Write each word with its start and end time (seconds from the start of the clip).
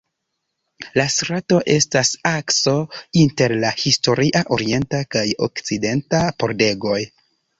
La 0.99 1.03
strato 1.15 1.59
estas 1.73 2.09
la 2.13 2.31
akso 2.37 2.73
inter 3.25 3.53
la 3.65 3.71
historia 3.83 4.43
orienta 4.57 5.01
kaj 5.17 5.25
okcidenta 5.49 6.23
pordegoj. 6.45 6.99